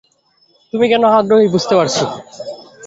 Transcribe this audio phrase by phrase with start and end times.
[0.73, 2.03] তুমি কেন আগ্রহী বুঝতে পারছি।